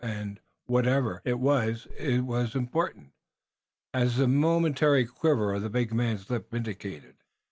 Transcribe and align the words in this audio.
And 0.03 0.39
whatever 0.65 1.21
it 1.25 1.37
was 1.37 1.85
it 1.95 2.21
was 2.21 2.55
important, 2.55 3.11
as 3.93 4.17
the 4.17 4.27
momentary 4.27 5.05
quiver 5.05 5.53
of 5.53 5.61
the 5.61 5.69
big 5.69 5.93
man's 5.93 6.27
lip 6.27 6.51
indicated. 6.55 7.17